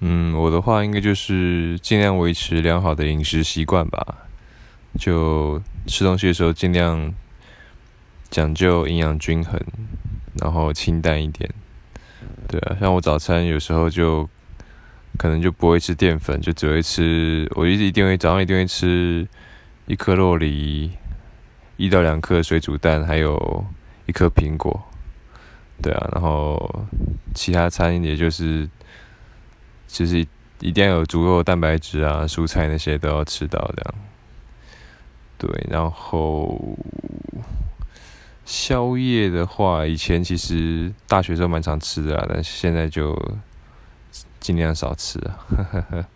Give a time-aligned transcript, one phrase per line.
[0.00, 4.28] 嗯，我的话应该就是尽量维持良好的饮食习惯吧，
[4.98, 7.14] 就吃东西的时候尽量
[8.28, 9.58] 讲究营养均衡，
[10.38, 11.48] 然后清淡一点。
[12.46, 14.28] 对啊，像我早餐有时候就
[15.16, 19.26] 可能就不会吃淀粉，就只会吃，我一直一定会早上一定会吃
[19.86, 20.90] 一颗肉梨，
[21.78, 23.64] 一到两颗水煮蛋，还有
[24.04, 24.78] 一颗苹果。
[25.82, 26.86] 对啊，然后
[27.34, 28.68] 其他餐也就是。
[29.88, 30.26] 就是
[30.60, 33.94] 一定要有足够的蛋白质啊，蔬菜那些都要吃到的。
[35.38, 36.76] 对，然后
[38.44, 43.14] 宵夜的话，以前其实大学时候蛮常吃的啊，但是现在就
[44.40, 46.06] 尽量少吃啊。